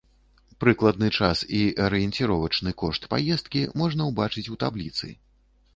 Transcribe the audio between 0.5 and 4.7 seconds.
Прыкладны час і арыенціровачны кошт паездкі можна ўбачыць у